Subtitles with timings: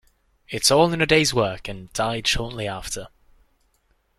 [0.49, 3.09] It's all in a day's work and died shortly after.